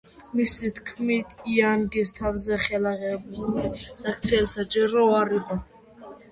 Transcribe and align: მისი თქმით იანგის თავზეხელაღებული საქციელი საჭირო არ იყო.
მისი 0.37 0.69
თქმით 0.77 1.35
იანგის 1.57 2.15
თავზეხელაღებული 2.21 3.69
საქციელი 4.07 4.53
საჭირო 4.57 5.07
არ 5.23 5.41
იყო. 5.41 5.63